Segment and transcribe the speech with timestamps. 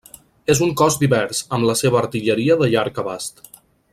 [0.53, 3.45] És un cos divers, amb la seva artilleria de llarg abast.